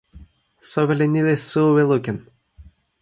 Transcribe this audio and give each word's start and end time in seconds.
soweli 0.69 1.05
ni 1.09 1.21
li 1.27 1.35
suwi 1.49 1.83
lukin. 1.89 2.17